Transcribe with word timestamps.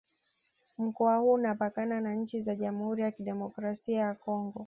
Mkoa 0.77 1.17
huu 1.17 1.33
unapakana 1.33 2.01
na 2.01 2.13
nchi 2.15 2.39
za 2.39 2.55
Jamhuri 2.55 3.01
ya 3.03 3.11
Kidemokrasi 3.11 3.93
ya 3.93 4.15
Kongo 4.15 4.59